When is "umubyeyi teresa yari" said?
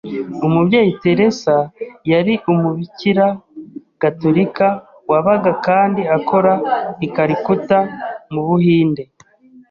0.47-2.33